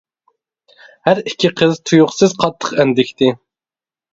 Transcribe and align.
ھەر 1.09 1.21
ئىككى 1.31 1.51
قىز 1.61 1.77
تۇيۇقسىز 1.91 2.33
قاتتىق 2.45 2.75
ئەندىكتى. 2.81 3.31